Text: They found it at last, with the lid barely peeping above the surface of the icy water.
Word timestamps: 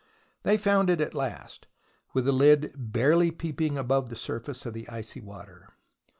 They 0.41 0.57
found 0.57 0.89
it 0.89 0.99
at 0.99 1.13
last, 1.13 1.67
with 2.11 2.25
the 2.25 2.31
lid 2.31 2.73
barely 2.75 3.29
peeping 3.29 3.77
above 3.77 4.09
the 4.09 4.15
surface 4.15 4.65
of 4.65 4.73
the 4.73 4.89
icy 4.89 5.19
water. 5.21 5.75